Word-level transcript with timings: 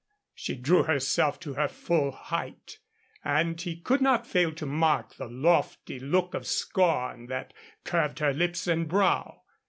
She 0.33 0.55
drew 0.55 0.81
herself 0.85 1.39
to 1.41 1.53
her 1.53 1.67
full 1.67 2.11
height, 2.11 2.79
and 3.23 3.61
he 3.61 3.75
could 3.77 4.01
not 4.01 4.25
fail 4.25 4.51
to 4.53 4.65
mark 4.65 5.13
the 5.13 5.27
lofty 5.27 5.99
look 5.99 6.33
of 6.33 6.47
scorn 6.47 7.27
that 7.27 7.53
curved 7.83 8.17
her 8.17 8.33
lips 8.33 8.65
and 8.65 8.87
brow. 8.87 9.43